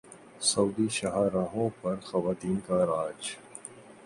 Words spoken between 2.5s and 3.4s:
کا راج